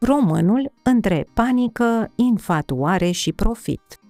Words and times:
Românul 0.00 0.72
între 0.82 1.28
panică, 1.34 2.12
infatuare 2.14 3.10
și 3.10 3.32
profit. 3.32 4.00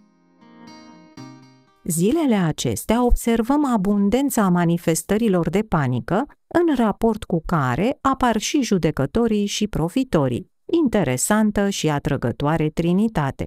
Zilele 1.85 2.35
acestea 2.35 3.05
observăm 3.05 3.67
abundența 3.67 4.49
manifestărilor 4.49 5.51
de 5.51 5.63
panică, 5.63 6.27
în 6.47 6.75
raport 6.77 7.25
cu 7.25 7.43
care 7.47 7.99
apar 8.01 8.37
și 8.37 8.63
judecătorii 8.63 9.47
și 9.47 9.67
profitorii, 9.67 10.51
interesantă 10.65 11.69
și 11.69 11.89
atrăgătoare 11.89 12.69
trinitate. 12.69 13.47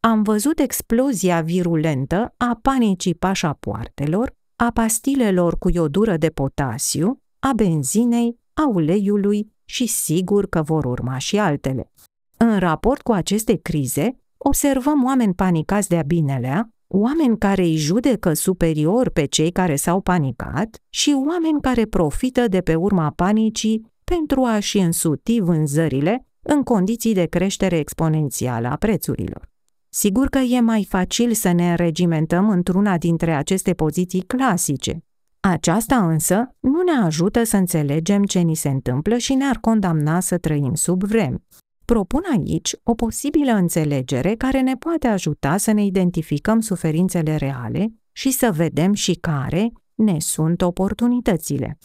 Am 0.00 0.22
văzut 0.22 0.58
explozia 0.58 1.40
virulentă 1.40 2.34
a 2.36 2.58
panicii 2.62 3.14
pașapoartelor, 3.14 4.36
a 4.56 4.70
pastilelor 4.70 5.58
cu 5.58 5.70
iodură 5.70 6.16
de 6.16 6.28
potasiu, 6.28 7.22
a 7.38 7.52
benzinei, 7.56 8.38
a 8.54 8.68
uleiului 8.68 9.53
și 9.74 9.86
sigur 9.86 10.46
că 10.46 10.62
vor 10.62 10.84
urma 10.84 11.18
și 11.18 11.38
altele. 11.38 11.92
În 12.36 12.58
raport 12.58 13.02
cu 13.02 13.12
aceste 13.12 13.56
crize, 13.56 14.16
observăm 14.36 15.04
oameni 15.04 15.34
panicați 15.34 15.88
de-a 15.88 16.02
binelea, 16.02 16.68
oameni 16.86 17.38
care 17.38 17.62
îi 17.62 17.76
judecă 17.76 18.32
superior 18.32 19.10
pe 19.10 19.24
cei 19.24 19.50
care 19.50 19.76
s-au 19.76 20.00
panicat 20.00 20.82
și 20.88 21.16
oameni 21.26 21.60
care 21.60 21.84
profită 21.84 22.48
de 22.48 22.60
pe 22.60 22.74
urma 22.74 23.10
panicii 23.10 23.92
pentru 24.04 24.42
a-și 24.42 24.78
însuti 24.78 25.40
vânzările 25.40 26.26
în 26.42 26.62
condiții 26.62 27.14
de 27.14 27.26
creștere 27.26 27.76
exponențială 27.76 28.68
a 28.68 28.76
prețurilor. 28.76 29.52
Sigur 29.88 30.26
că 30.26 30.38
e 30.38 30.60
mai 30.60 30.86
facil 30.88 31.32
să 31.32 31.52
ne 31.52 31.70
înregimentăm 31.70 32.48
într-una 32.48 32.98
dintre 32.98 33.34
aceste 33.34 33.72
poziții 33.72 34.20
clasice. 34.20 35.04
Aceasta 35.46 36.06
însă 36.08 36.54
nu 36.60 36.82
ne 36.82 37.04
ajută 37.04 37.44
să 37.44 37.56
înțelegem 37.56 38.24
ce 38.24 38.38
ni 38.38 38.54
se 38.54 38.68
întâmplă 38.68 39.16
și 39.16 39.34
ne-ar 39.34 39.58
condamna 39.58 40.20
să 40.20 40.38
trăim 40.38 40.74
sub 40.74 41.02
vrem. 41.02 41.44
Propun 41.84 42.22
aici 42.32 42.76
o 42.82 42.94
posibilă 42.94 43.52
înțelegere 43.52 44.34
care 44.34 44.60
ne 44.60 44.76
poate 44.76 45.06
ajuta 45.06 45.56
să 45.56 45.72
ne 45.72 45.84
identificăm 45.84 46.60
suferințele 46.60 47.36
reale 47.36 47.94
și 48.12 48.30
să 48.30 48.52
vedem 48.52 48.92
și 48.92 49.14
care 49.14 49.72
ne 49.94 50.20
sunt 50.20 50.62
oportunitățile. 50.62 51.78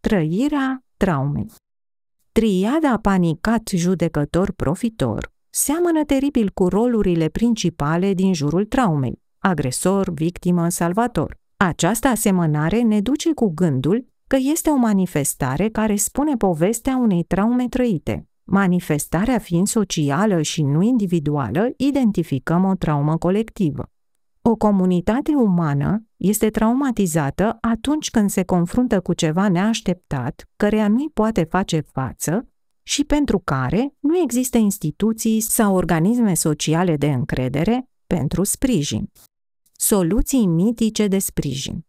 Trăirea 0.00 0.84
traumei 0.96 1.46
Triada 2.32 2.98
panicat 3.02 3.68
judecător 3.68 4.52
profitor 4.52 5.32
seamănă 5.50 6.04
teribil 6.04 6.50
cu 6.54 6.68
rolurile 6.68 7.28
principale 7.28 8.14
din 8.14 8.34
jurul 8.34 8.64
traumei, 8.64 9.22
agresor, 9.38 10.10
victimă, 10.10 10.68
salvator. 10.68 11.39
Această 11.62 12.08
asemănare 12.08 12.80
ne 12.80 13.00
duce 13.00 13.32
cu 13.32 13.52
gândul 13.54 14.06
că 14.26 14.36
este 14.40 14.70
o 14.70 14.76
manifestare 14.76 15.68
care 15.68 15.96
spune 15.96 16.36
povestea 16.36 16.96
unei 16.96 17.22
traume 17.22 17.68
trăite. 17.68 18.28
Manifestarea 18.44 19.38
fiind 19.38 19.66
socială 19.66 20.42
și 20.42 20.62
nu 20.62 20.82
individuală, 20.82 21.68
identificăm 21.76 22.64
o 22.64 22.74
traumă 22.74 23.16
colectivă. 23.16 23.90
O 24.42 24.56
comunitate 24.56 25.32
umană 25.34 26.06
este 26.16 26.50
traumatizată 26.50 27.58
atunci 27.60 28.10
când 28.10 28.30
se 28.30 28.42
confruntă 28.42 29.00
cu 29.00 29.14
ceva 29.14 29.48
neașteptat, 29.48 30.48
căreia 30.56 30.88
nu-i 30.88 31.10
poate 31.14 31.44
face 31.44 31.80
față 31.80 32.48
și 32.82 33.04
pentru 33.04 33.38
care 33.38 33.94
nu 33.98 34.18
există 34.18 34.58
instituții 34.58 35.40
sau 35.40 35.74
organisme 35.74 36.34
sociale 36.34 36.96
de 36.96 37.12
încredere 37.12 37.88
pentru 38.06 38.44
sprijin. 38.44 39.10
Soluții 39.82 40.46
mitice 40.46 41.06
de 41.06 41.18
sprijin. 41.18 41.86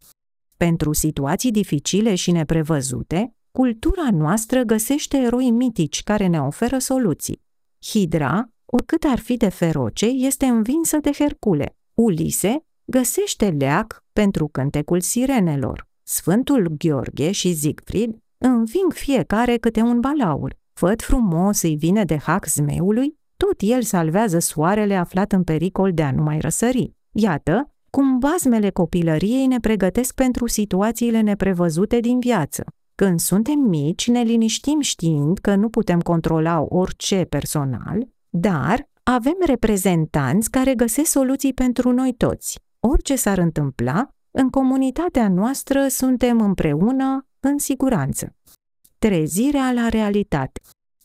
Pentru 0.58 0.94
situații 0.94 1.52
dificile 1.52 2.16
și 2.16 2.32
neprevăzute, 2.32 3.36
cultura 3.52 4.08
noastră 4.12 4.62
găsește 4.62 5.18
eroi 5.18 5.50
mitici 5.50 6.04
care 6.04 6.28
ne 6.28 6.42
oferă 6.42 6.78
soluții. 6.78 7.42
Hidra, 7.86 8.50
oricât 8.66 9.04
ar 9.04 9.20
fi 9.20 9.38
de 9.38 9.50
feroce, 9.50 10.06
este 10.06 10.46
învinsă 10.46 10.98
de 10.98 11.12
Hercule. 11.12 11.76
Ulise 11.94 12.66
găsește 12.86 13.50
leac 13.50 14.06
pentru 14.14 14.48
cântecul 14.48 15.02
sirenelor. 15.02 15.88
Sfântul 16.04 16.76
Gheorghe 16.78 17.32
și 17.32 17.56
Siegfried 17.56 18.18
înving 18.38 18.94
fiecare 18.94 19.58
câte 19.58 19.82
un 19.82 20.00
balaur. 20.00 20.58
Făt 20.74 21.02
frumos 21.02 21.62
îi 21.62 21.76
vine 21.76 22.06
de 22.06 22.18
hac 22.18 22.46
zmeului, 22.46 23.20
tot 23.38 23.56
el 23.60 23.82
salvează 23.82 24.40
soarele 24.40 24.96
aflat 24.96 25.32
în 25.32 25.44
pericol 25.44 25.94
de 25.94 26.04
a 26.04 26.12
nu 26.12 26.24
mai 26.24 26.40
răsări. 26.40 26.94
Iată 27.14 27.71
cum 27.92 28.18
bazmele 28.20 28.70
copilăriei 28.70 29.48
ne 29.48 29.60
pregătesc 29.60 30.14
pentru 30.14 30.48
situațiile 30.48 31.22
neprevăzute 31.22 32.00
din 32.00 32.20
viață. 32.20 32.64
Când 32.96 33.20
suntem 33.20 33.60
mici, 33.60 34.08
ne 34.08 34.22
liniștim 34.22 34.80
știind 34.80 35.38
că 35.38 35.56
nu 35.56 35.70
putem 35.70 36.00
controla 36.00 36.66
orice 36.70 37.24
personal, 37.24 38.08
dar 38.30 38.90
avem 39.04 39.36
reprezentanți 39.46 40.50
care 40.50 40.76
găsesc 40.76 41.12
soluții 41.12 41.54
pentru 41.54 41.92
noi 41.92 42.14
toți. 42.14 42.60
Orice 42.80 43.16
s-ar 43.16 43.38
întâmpla, 43.38 44.08
în 44.32 44.50
comunitatea 44.50 45.30
noastră 45.30 45.88
suntem 45.88 46.42
împreună 46.42 47.28
în 47.40 47.58
siguranță. 47.58 48.36
Trezirea 49.00 49.72
la 49.72 49.90
realitate. 49.90 50.62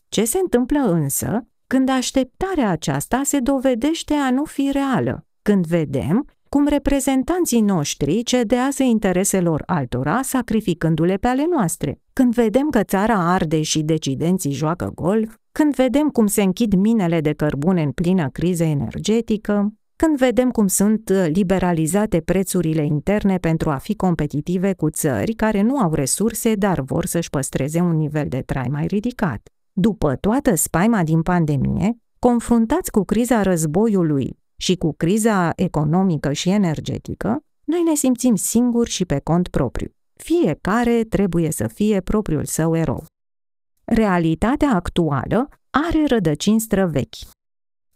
Ce 0.09 0.25
se 0.25 0.37
întâmplă 0.37 0.79
însă 0.79 1.47
când 1.67 1.89
așteptarea 1.89 2.69
aceasta 2.69 3.21
se 3.23 3.39
dovedește 3.39 4.13
a 4.13 4.31
nu 4.31 4.43
fi 4.43 4.69
reală, 4.71 5.27
când 5.41 5.65
vedem 5.65 6.25
cum 6.49 6.67
reprezentanții 6.67 7.61
noștri 7.61 8.23
cedează 8.23 8.83
intereselor 8.83 9.63
altora, 9.65 10.19
sacrificându-le 10.23 11.15
pe 11.15 11.27
ale 11.27 11.45
noastre. 11.49 12.01
Când 12.13 12.33
vedem 12.33 12.69
că 12.69 12.83
țara 12.83 13.33
arde 13.33 13.61
și 13.61 13.81
decidenții 13.81 14.51
joacă 14.51 14.91
golf, 14.95 15.35
când 15.51 15.75
vedem 15.75 16.09
cum 16.09 16.27
se 16.27 16.41
închid 16.41 16.73
minele 16.73 17.21
de 17.21 17.33
cărbune 17.33 17.81
în 17.81 17.91
plină 17.91 18.29
criză 18.29 18.63
energetică, 18.63 19.73
când 19.95 20.17
vedem 20.17 20.49
cum 20.49 20.67
sunt 20.67 21.11
liberalizate 21.31 22.19
prețurile 22.19 22.85
interne 22.85 23.37
pentru 23.37 23.69
a 23.69 23.75
fi 23.75 23.95
competitive 23.95 24.73
cu 24.73 24.89
țări 24.89 25.33
care 25.33 25.61
nu 25.61 25.77
au 25.77 25.93
resurse, 25.93 26.55
dar 26.55 26.81
vor 26.81 27.05
să-și 27.05 27.29
păstreze 27.29 27.79
un 27.79 27.97
nivel 27.97 28.25
de 28.27 28.41
trai 28.45 28.67
mai 28.71 28.85
ridicat. 28.85 29.49
După 29.71 30.15
toată 30.15 30.55
spaima 30.55 31.03
din 31.03 31.21
pandemie, 31.21 31.97
confruntați 32.19 32.91
cu 32.91 33.03
criza 33.03 33.41
războiului 33.41 34.37
și 34.57 34.75
cu 34.75 34.93
criza 34.93 35.51
economică 35.55 36.33
și 36.33 36.49
energetică, 36.49 37.43
noi 37.63 37.83
ne 37.83 37.95
simțim 37.95 38.35
singuri 38.35 38.89
și 38.89 39.05
pe 39.05 39.19
cont 39.19 39.47
propriu. 39.47 39.91
Fiecare 40.13 41.03
trebuie 41.03 41.51
să 41.51 41.67
fie 41.67 42.01
propriul 42.01 42.45
său 42.45 42.75
erou. 42.75 43.05
Realitatea 43.83 44.69
actuală 44.73 45.49
are 45.69 46.05
rădăcini 46.07 46.59
străvechi. 46.59 47.17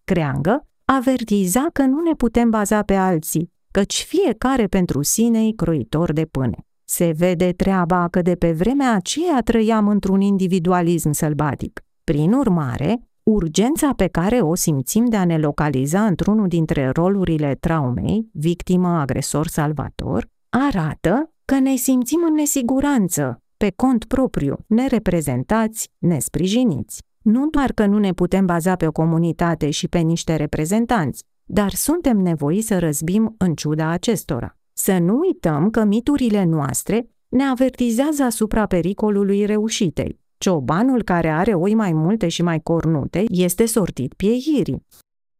Creangă 0.03 0.67
avertiza 0.85 1.67
că 1.73 1.81
nu 1.81 2.01
ne 2.01 2.13
putem 2.13 2.49
baza 2.49 2.83
pe 2.83 2.95
alții, 2.95 3.51
căci 3.71 4.05
fiecare 4.07 4.67
pentru 4.67 5.01
sine 5.01 5.47
e 5.47 5.51
croitor 5.51 6.13
de 6.13 6.25
pâne. 6.25 6.57
Se 6.83 7.11
vede 7.11 7.51
treaba 7.51 8.07
că 8.07 8.21
de 8.21 8.35
pe 8.35 8.51
vremea 8.51 8.93
aceea 8.93 9.41
trăiam 9.41 9.87
într-un 9.87 10.21
individualism 10.21 11.11
sălbatic. 11.11 11.83
Prin 12.03 12.33
urmare, 12.33 13.10
urgența 13.23 13.93
pe 13.95 14.07
care 14.07 14.39
o 14.39 14.55
simțim 14.55 15.05
de 15.05 15.15
a 15.15 15.25
ne 15.25 15.37
localiza 15.37 16.05
într-unul 16.05 16.47
dintre 16.47 16.89
rolurile 16.89 17.55
traumei, 17.55 18.29
victimă, 18.33 18.87
agresor, 18.87 19.47
salvator, 19.47 20.29
arată 20.49 21.33
că 21.45 21.59
ne 21.59 21.75
simțim 21.75 22.19
în 22.27 22.33
nesiguranță, 22.33 23.41
pe 23.57 23.71
cont 23.75 24.05
propriu, 24.05 24.57
nereprezentați, 24.67 25.91
nesprijiniți. 25.97 27.03
Nu 27.21 27.47
doar 27.47 27.71
că 27.71 27.85
nu 27.85 27.97
ne 27.97 28.13
putem 28.13 28.45
baza 28.45 28.75
pe 28.75 28.87
o 28.87 28.91
comunitate 28.91 29.69
și 29.69 29.87
pe 29.87 29.99
niște 29.99 30.35
reprezentanți, 30.35 31.23
dar 31.43 31.71
suntem 31.71 32.17
nevoiți 32.17 32.67
să 32.67 32.79
răzbim 32.79 33.35
în 33.37 33.53
ciuda 33.53 33.89
acestora. 33.89 34.57
Să 34.73 34.97
nu 34.97 35.19
uităm 35.19 35.69
că 35.69 35.83
miturile 35.83 36.43
noastre 36.43 37.09
ne 37.27 37.43
avertizează 37.43 38.23
asupra 38.23 38.65
pericolului 38.65 39.45
reușitei. 39.45 40.19
Ciobanul 40.41 41.03
care 41.03 41.29
are 41.29 41.53
oi 41.53 41.73
mai 41.73 41.93
multe 41.93 42.27
și 42.27 42.41
mai 42.41 42.59
cornute 42.59 43.23
este 43.27 43.65
sortit 43.65 44.13
pieirii. 44.13 44.85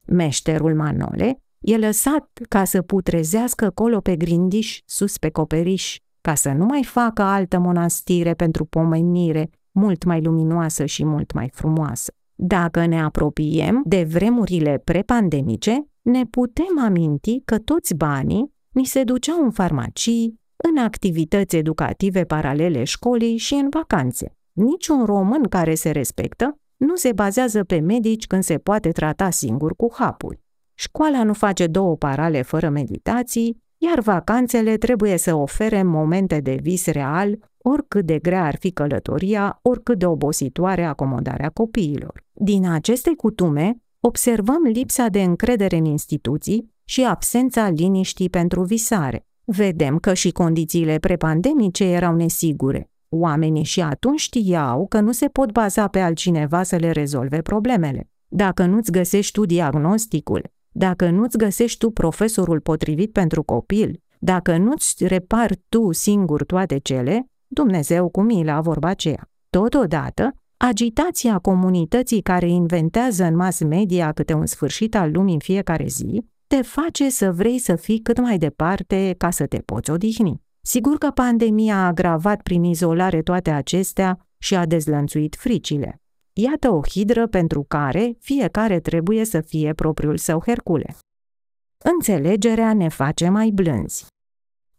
Meșterul 0.07 0.75
Manole 0.75 1.43
e 1.59 1.77
lăsat 1.77 2.29
ca 2.49 2.63
să 2.63 2.81
putrezească 2.81 3.69
colo 3.69 3.99
pe 3.99 4.15
grindiș, 4.15 4.79
sus 4.85 5.17
pe 5.17 5.29
coperiș, 5.29 5.97
ca 6.21 6.35
să 6.35 6.51
nu 6.51 6.65
mai 6.65 6.83
facă 6.83 7.21
altă 7.21 7.59
monastire 7.59 8.33
pentru 8.33 8.65
pomenire, 8.65 9.49
mult 9.71 10.03
mai 10.03 10.21
luminoasă 10.21 10.85
și 10.85 11.05
mult 11.05 11.33
mai 11.33 11.49
frumoasă. 11.53 12.11
Dacă 12.35 12.85
ne 12.85 13.01
apropiem 13.01 13.81
de 13.85 14.03
vremurile 14.03 14.81
prepandemice, 14.83 15.87
ne 16.01 16.25
putem 16.25 16.79
aminti 16.85 17.41
că 17.45 17.57
toți 17.57 17.95
banii 17.95 18.53
ni 18.69 18.85
se 18.85 19.03
duceau 19.03 19.43
în 19.43 19.51
farmacii, 19.51 20.39
în 20.55 20.77
activități 20.77 21.55
educative 21.55 22.23
paralele 22.23 22.83
școlii 22.83 23.37
și 23.37 23.53
în 23.53 23.69
vacanțe. 23.69 24.35
Niciun 24.51 25.05
român 25.05 25.43
care 25.43 25.75
se 25.75 25.91
respectă 25.91 26.59
nu 26.77 26.95
se 26.95 27.11
bazează 27.13 27.63
pe 27.63 27.79
medici 27.79 28.27
când 28.27 28.43
se 28.43 28.57
poate 28.57 28.91
trata 28.91 29.29
singur 29.29 29.75
cu 29.75 29.89
hapuri. 29.93 30.41
Școala 30.73 31.23
nu 31.23 31.33
face 31.33 31.67
două 31.67 31.97
parale 31.97 32.41
fără 32.41 32.69
meditații, 32.69 33.63
iar 33.77 33.99
vacanțele 33.99 34.77
trebuie 34.77 35.17
să 35.17 35.35
ofere 35.35 35.83
momente 35.83 36.39
de 36.39 36.57
vis 36.61 36.85
real 36.85 37.37
oricât 37.57 38.05
de 38.05 38.19
grea 38.19 38.45
ar 38.45 38.55
fi 38.55 38.71
călătoria, 38.71 39.59
oricât 39.61 39.99
de 39.99 40.05
obositoare 40.05 40.83
acomodarea 40.83 41.49
copiilor. 41.49 42.23
Din 42.31 42.67
aceste 42.67 43.13
cutume, 43.15 43.81
observăm 43.99 44.63
lipsa 44.63 45.07
de 45.07 45.23
încredere 45.23 45.77
în 45.77 45.85
instituții 45.85 46.73
și 46.85 47.03
absența 47.03 47.69
liniștii 47.69 48.29
pentru 48.29 48.63
visare. 48.63 49.25
Vedem 49.43 49.97
că 49.97 50.13
și 50.13 50.31
condițiile 50.31 50.97
prepandemice 50.97 51.83
erau 51.83 52.15
nesigure. 52.15 52.90
Oamenii 53.13 53.63
și 53.63 53.81
atunci 53.81 54.19
știau 54.19 54.87
că 54.87 54.99
nu 54.99 55.11
se 55.11 55.27
pot 55.27 55.51
baza 55.51 55.87
pe 55.87 55.99
altcineva 55.99 56.63
să 56.63 56.75
le 56.75 56.91
rezolve 56.91 57.41
problemele. 57.41 58.09
Dacă 58.27 58.65
nu-ți 58.65 58.91
găsești 58.91 59.31
tu 59.31 59.45
diagnosticul, 59.45 60.51
dacă 60.71 61.09
nu-ți 61.09 61.37
găsești 61.37 61.77
tu 61.77 61.89
profesorul 61.91 62.59
potrivit 62.59 63.11
pentru 63.11 63.43
copil, 63.43 64.01
dacă 64.19 64.57
nu-ți 64.57 65.07
repari 65.07 65.61
tu 65.69 65.91
singur 65.91 66.43
toate 66.43 66.77
cele, 66.77 67.29
Dumnezeu 67.47 68.09
cu 68.09 68.21
mila 68.21 68.61
vorba 68.61 68.87
aceea. 68.87 69.29
Totodată, 69.49 70.33
agitația 70.57 71.39
comunității 71.39 72.21
care 72.21 72.49
inventează 72.49 73.23
în 73.23 73.35
mass 73.35 73.59
media 73.59 74.11
câte 74.11 74.33
un 74.33 74.45
sfârșit 74.45 74.95
al 74.95 75.11
lumii 75.11 75.33
în 75.33 75.39
fiecare 75.39 75.85
zi, 75.87 76.25
te 76.47 76.61
face 76.61 77.09
să 77.09 77.31
vrei 77.31 77.57
să 77.57 77.75
fii 77.75 77.99
cât 77.99 78.19
mai 78.19 78.37
departe 78.37 79.15
ca 79.17 79.29
să 79.29 79.45
te 79.45 79.57
poți 79.57 79.91
odihni. 79.91 80.41
Sigur 80.61 80.97
că 80.97 81.09
pandemia 81.09 81.75
a 81.75 81.85
agravat 81.85 82.41
prin 82.41 82.63
izolare 82.63 83.21
toate 83.21 83.49
acestea 83.49 84.27
și 84.37 84.55
a 84.55 84.65
dezlănțuit 84.65 85.35
fricile. 85.35 86.01
Iată 86.33 86.69
o 86.69 86.81
hidră 86.89 87.27
pentru 87.27 87.65
care 87.67 88.15
fiecare 88.19 88.79
trebuie 88.79 89.25
să 89.25 89.41
fie 89.41 89.73
propriul 89.73 90.17
său 90.17 90.41
Hercule. 90.45 90.95
Înțelegerea 91.83 92.73
ne 92.73 92.87
face 92.87 93.29
mai 93.29 93.49
blânzi. 93.49 94.05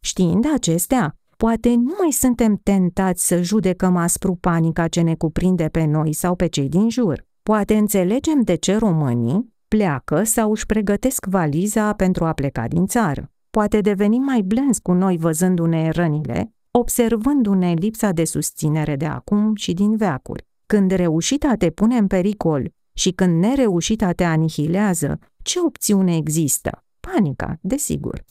Știind 0.00 0.44
acestea, 0.55 1.17
poate 1.37 1.75
nu 1.75 1.94
mai 2.00 2.11
suntem 2.11 2.56
tentați 2.62 3.26
să 3.26 3.43
judecăm 3.43 3.96
aspru 3.96 4.34
panica 4.34 4.88
ce 4.88 5.00
ne 5.00 5.14
cuprinde 5.14 5.69
pe 5.69 5.84
noi 5.84 6.12
sau 6.12 6.34
pe 6.34 6.46
cei 6.46 6.69
din 6.69 6.90
jur. 6.90 7.25
Poate 7.43 7.76
înțelegem 7.76 8.40
de 8.40 8.55
ce 8.55 8.76
românii 8.76 9.55
pleacă 9.69 10.23
sau 10.23 10.50
își 10.50 10.67
pregătesc 10.67 11.26
valiza 11.26 11.93
pentru 11.93 12.25
a 12.25 12.32
pleca 12.32 12.69
din 12.69 12.87
țară. 12.87 13.31
Poate 13.59 13.81
devenim 13.81 14.23
mai 14.23 14.43
blânzi 14.43 14.83
cu 14.83 14.93
noi 14.93 15.17
văzându-ne 15.17 15.91
rănile, 15.91 16.55
observându-ne 16.71 17.73
lipsa 17.73 18.11
de 18.11 18.25
susținere 18.25 18.97
de 18.97 19.07
acum 19.07 19.55
și 19.55 19.73
din 19.73 19.97
veacuri. 19.97 20.47
Când 20.67 20.91
reușita 20.91 21.55
te 21.59 21.71
pune 21.71 21.97
în 21.97 22.07
pericol 22.07 22.73
și 22.93 23.11
când 23.11 23.43
nereușita 23.43 24.13
te 24.13 24.25
anihilează, 24.25 25.19
ce 25.43 25.61
opțiune 25.61 26.17
există? 26.17 26.85
Panica, 27.01 27.59
desigur. 27.61 28.25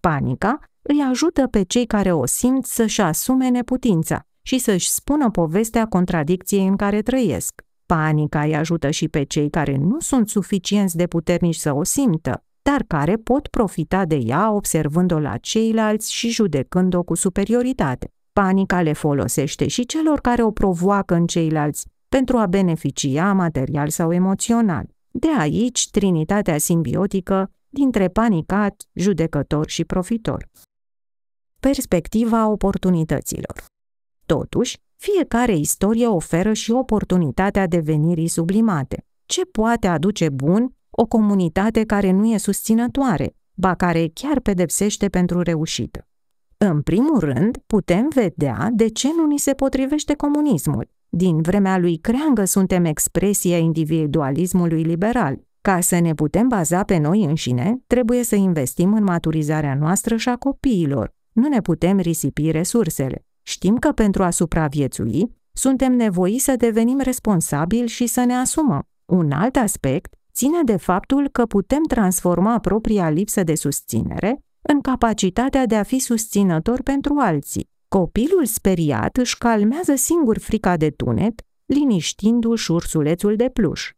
Panica 0.00 0.58
îi 0.82 1.00
ajută 1.10 1.46
pe 1.46 1.62
cei 1.62 1.86
care 1.86 2.12
o 2.12 2.26
simt 2.26 2.64
să-și 2.64 3.00
asume 3.00 3.48
neputința 3.48 4.26
și 4.42 4.58
să-și 4.58 4.90
spună 4.90 5.30
povestea 5.30 5.86
contradicției 5.86 6.66
în 6.66 6.76
care 6.76 7.02
trăiesc. 7.02 7.62
Panica 7.86 8.42
îi 8.42 8.56
ajută 8.56 8.90
și 8.90 9.08
pe 9.08 9.22
cei 9.22 9.50
care 9.50 9.76
nu 9.76 10.00
sunt 10.00 10.28
suficienți 10.28 10.96
de 10.96 11.06
puternici 11.06 11.56
să 11.56 11.72
o 11.72 11.82
simtă, 11.82 12.44
dar 12.70 12.82
care 12.86 13.16
pot 13.16 13.46
profita 13.46 14.04
de 14.04 14.16
ea 14.16 14.50
observând-o 14.52 15.18
la 15.18 15.36
ceilalți 15.36 16.12
și 16.12 16.28
judecând-o 16.28 17.02
cu 17.02 17.14
superioritate. 17.14 18.12
Panica 18.32 18.82
le 18.82 18.92
folosește 18.92 19.68
și 19.68 19.86
celor 19.86 20.20
care 20.20 20.42
o 20.42 20.50
provoacă 20.50 21.14
în 21.14 21.26
ceilalți 21.26 21.86
pentru 22.08 22.36
a 22.36 22.46
beneficia 22.46 23.32
material 23.32 23.88
sau 23.88 24.12
emoțional. 24.12 24.86
De 25.10 25.28
aici 25.38 25.90
trinitatea 25.90 26.58
simbiotică 26.58 27.50
dintre 27.68 28.08
panicat, 28.08 28.88
judecător 28.92 29.68
și 29.68 29.84
profitor. 29.84 30.50
Perspectiva 31.60 32.48
oportunităților. 32.48 33.64
Totuși, 34.26 34.78
fiecare 34.96 35.56
istorie 35.56 36.06
oferă 36.06 36.52
și 36.52 36.70
oportunitatea 36.70 37.66
devenirii 37.66 38.28
sublimate. 38.28 39.06
Ce 39.26 39.44
poate 39.44 39.86
aduce 39.86 40.28
bun 40.28 40.74
o 40.96 41.06
comunitate 41.06 41.84
care 41.84 42.10
nu 42.10 42.32
e 42.32 42.36
susținătoare, 42.36 43.36
ba 43.54 43.74
care 43.74 44.10
chiar 44.14 44.40
pedepsește 44.40 45.08
pentru 45.08 45.40
reușită? 45.40 46.08
În 46.56 46.82
primul 46.82 47.18
rând, 47.18 47.58
putem 47.66 48.08
vedea 48.14 48.70
de 48.72 48.88
ce 48.88 49.08
nu 49.16 49.26
ni 49.26 49.38
se 49.38 49.52
potrivește 49.52 50.14
comunismul. 50.14 50.88
Din 51.08 51.40
vremea 51.40 51.78
lui 51.78 51.96
Creangă 51.96 52.44
suntem 52.44 52.84
expresia 52.84 53.58
individualismului 53.58 54.82
liberal. 54.82 55.40
Ca 55.60 55.80
să 55.80 55.98
ne 55.98 56.14
putem 56.14 56.48
baza 56.48 56.82
pe 56.82 56.98
noi 56.98 57.24
înșine, 57.24 57.82
trebuie 57.86 58.22
să 58.22 58.34
investim 58.34 58.94
în 58.94 59.02
maturizarea 59.02 59.74
noastră 59.74 60.16
și 60.16 60.28
a 60.28 60.36
copiilor. 60.36 61.14
Nu 61.32 61.48
ne 61.48 61.60
putem 61.60 61.98
risipi 61.98 62.50
resursele. 62.50 63.26
Știm 63.42 63.76
că 63.76 63.92
pentru 63.92 64.22
a 64.22 64.30
supraviețui, 64.30 65.36
suntem 65.52 65.92
nevoiți 65.92 66.44
să 66.44 66.54
devenim 66.56 67.00
responsabili 67.00 67.88
și 67.88 68.06
să 68.06 68.24
ne 68.24 68.34
asumăm. 68.34 68.88
Un 69.04 69.30
alt 69.30 69.56
aspect 69.56 70.14
ține 70.34 70.62
de 70.64 70.76
faptul 70.76 71.28
că 71.28 71.46
putem 71.46 71.82
transforma 71.82 72.58
propria 72.58 73.10
lipsă 73.10 73.42
de 73.42 73.54
susținere 73.54 74.44
în 74.62 74.80
capacitatea 74.80 75.66
de 75.66 75.76
a 75.76 75.82
fi 75.82 75.98
susținător 75.98 76.82
pentru 76.82 77.14
alții. 77.18 77.68
Copilul 77.88 78.44
speriat 78.44 79.16
își 79.16 79.38
calmează 79.38 79.94
singur 79.94 80.38
frica 80.38 80.76
de 80.76 80.90
tunet, 80.90 81.42
liniștindu-și 81.64 82.70
ursulețul 82.70 83.36
de 83.36 83.48
pluș. 83.48 83.90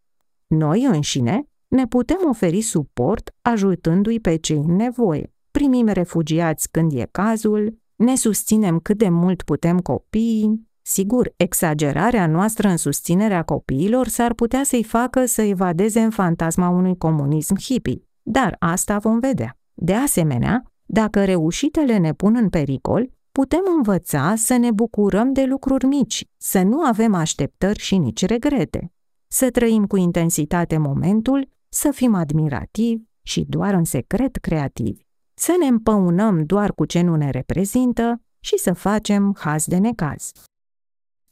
Noi 0.47 0.85
înșine 0.85 1.49
ne 1.69 1.87
putem 1.87 2.19
oferi 2.29 2.61
suport 2.61 3.35
ajutându-i 3.43 4.21
pe 4.21 4.37
cei 4.37 4.57
în 4.57 4.77
nevoie. 4.77 5.33
Primim 5.51 5.87
refugiați 5.87 6.71
când 6.71 6.93
e 6.93 7.09
cazul, 7.11 7.79
ne 7.97 8.17
susținem 8.17 8.79
cât 8.79 8.99
de 8.99 9.09
mult 9.09 9.43
putem 9.43 9.79
copiii. 9.79 10.69
Sigur, 10.89 11.33
exagerarea 11.37 12.27
noastră 12.27 12.69
în 12.69 12.77
susținerea 12.77 13.43
copiilor 13.43 14.09
s-ar 14.09 14.35
putea 14.35 14.63
să-i 14.65 14.83
facă 14.83 15.25
să 15.25 15.43
evadeze 15.43 16.01
în 16.01 16.11
fantasma 16.11 16.69
unui 16.69 16.97
comunism 16.97 17.61
hippie, 17.61 18.09
dar 18.23 18.57
asta 18.59 18.99
vom 18.99 19.19
vedea. 19.19 19.59
De 19.75 19.95
asemenea, 19.95 20.63
dacă 20.85 21.25
reușitele 21.25 21.97
ne 21.97 22.13
pun 22.13 22.37
în 22.37 22.49
pericol, 22.49 23.11
putem 23.33 23.61
învăța 23.77 24.35
să 24.37 24.57
ne 24.57 24.71
bucurăm 24.71 25.33
de 25.33 25.45
lucruri 25.45 25.87
mici, 25.87 26.29
să 26.37 26.63
nu 26.63 26.81
avem 26.81 27.15
așteptări 27.15 27.79
și 27.79 27.97
nici 27.97 28.25
regrete, 28.25 28.93
să 29.27 29.51
trăim 29.51 29.87
cu 29.87 29.97
intensitate 29.97 30.79
momentul, 30.79 31.49
să 31.69 31.91
fim 31.91 32.15
admirativi 32.15 33.03
și 33.23 33.45
doar 33.49 33.75
în 33.75 33.85
secret 33.85 34.37
creativi, 34.37 35.07
să 35.35 35.57
ne 35.61 35.67
împăunăm 35.67 36.45
doar 36.45 36.73
cu 36.73 36.85
ce 36.85 37.01
nu 37.01 37.17
ne 37.17 37.31
reprezintă 37.31 38.23
și 38.41 38.59
să 38.59 38.73
facem 38.73 39.37
haz 39.39 39.65
de 39.65 39.77
necaz. 39.77 40.33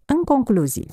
În 0.07 0.23
concluzie, 0.23 0.87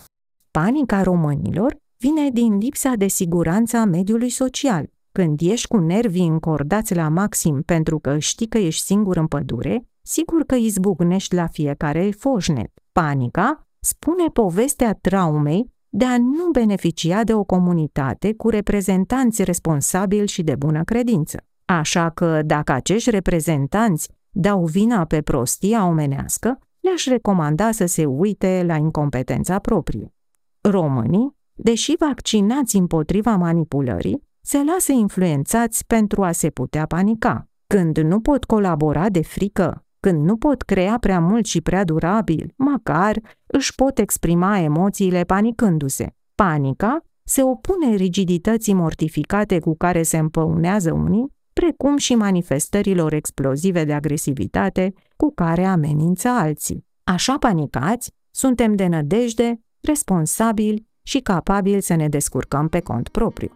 panica 0.52 1.02
românilor 1.04 1.78
vine 1.97 2.30
din 2.30 2.57
lipsa 2.57 2.94
de 2.95 3.07
siguranță 3.07 3.78
a 3.78 3.85
mediului 3.85 4.30
social, 4.30 4.90
când 5.12 5.40
ești 5.42 5.68
cu 5.68 5.78
nervii 5.78 6.28
încordați 6.28 6.95
la 6.95 7.09
maxim 7.09 7.62
pentru 7.62 8.00
că 8.00 8.18
știi 8.18 8.47
că 8.47 8.57
ești 8.57 8.85
singur 8.85 9.18
în 9.18 9.28
pădure, 9.28 9.90
sigur 10.02 10.44
că 10.44 10.56
izbucnești 10.56 11.35
la 11.35 11.47
fiecare 11.47 12.12
foșnet. 12.12 12.71
Panica 12.92 13.68
spune 13.80 14.28
povestea 14.28 14.97
traumei 15.02 15.74
de 15.90 16.06
a 16.06 16.18
nu 16.18 16.50
beneficia 16.52 17.24
de 17.24 17.33
o 17.33 17.44
comunitate 17.44 18.33
cu 18.33 18.50
reprezentanți 18.50 19.44
responsabili 19.44 20.28
și 20.28 20.44
de 20.44 20.56
bună 20.56 20.83
credință. 20.83 21.45
Așa 21.66 22.09
că, 22.09 22.42
dacă 22.45 22.71
acești 22.71 23.09
reprezentanți 23.09 24.09
dau 24.30 24.66
vina 24.66 25.06
pe 25.06 25.21
prostia 25.21 25.85
omenească, 25.85 26.59
le-aș 26.81 27.06
recomanda 27.06 27.71
să 27.71 27.85
se 27.85 28.06
uite 28.06 28.64
la 28.68 28.76
incompetența 28.76 29.59
proprie. 29.59 30.14
Românii, 30.61 31.35
deși 31.54 31.95
vaccinați 32.00 32.76
împotriva 32.76 33.35
manipulării, 33.35 34.23
se 34.42 34.64
lasă 34.64 34.92
influențați 34.92 35.85
pentru 35.88 36.23
a 36.23 36.31
se 36.31 36.50
putea 36.50 36.85
panica. 36.85 37.50
Când 37.68 37.97
nu 37.97 38.21
pot 38.21 38.44
colabora 38.45 39.09
de 39.09 39.21
frică, 39.21 39.85
când 40.00 40.26
nu 40.26 40.38
pot 40.38 40.61
crea 40.61 40.97
prea 41.00 41.19
mult 41.19 41.45
și 41.45 41.61
prea 41.61 41.83
durabil, 41.83 42.54
măcar 42.56 43.19
își 43.45 43.76
pot 43.76 44.00
exprima 44.00 44.57
emoțiile 44.57 45.23
panicându-se. 45.23 46.16
Panica 46.35 47.06
se 47.23 47.44
opune 47.44 47.95
rigidității 47.95 48.73
mortificate 48.73 49.59
cu 49.59 49.76
care 49.76 50.04
se 50.04 50.18
împăunează 50.18 50.92
unii, 50.94 51.33
precum 51.54 51.98
și 51.98 52.16
manifestărilor 52.16 53.14
explozive 53.14 53.84
de 53.84 53.94
agresivitate 53.94 54.94
cu 55.16 55.34
care 55.34 55.66
amenință 55.66 56.28
alții. 56.28 56.86
Așa 57.04 57.38
panicați, 57.38 58.12
suntem 58.31 58.76
de 58.76 58.86
nădejde, 58.86 59.62
responsabili 59.81 60.88
și 61.04 61.20
capabili 61.20 61.81
să 61.81 61.96
ne 61.96 62.08
descurcăm 62.08 62.68
pe 62.68 62.80
cont 62.80 63.10
propriu. 63.10 63.52